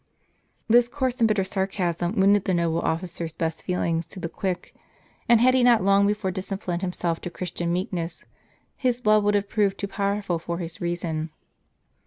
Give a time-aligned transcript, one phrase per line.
[0.67, 4.73] This coarse and bitter sarcasm w^ounded the noble officer's best feelings to the quick;
[5.29, 8.25] and had he not long before disci plined himself to Christian meekness,
[8.75, 11.29] his blood would have proved too powerful for his reason.